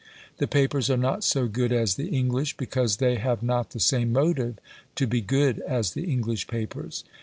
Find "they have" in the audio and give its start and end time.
2.97-3.43